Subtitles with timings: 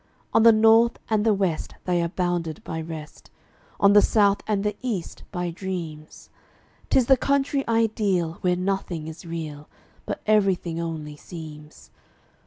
[0.33, 3.29] On the North and the West they are bounded by rest,
[3.79, 6.31] On the South and the East, by dreams;
[6.89, 9.69] 'Tis the country ideal, where nothing is real,
[10.07, 11.91] But everything only seems.